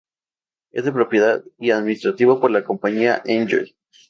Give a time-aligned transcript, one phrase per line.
[0.71, 3.71] Es de propiedad y administrado por la compañía Enjoy.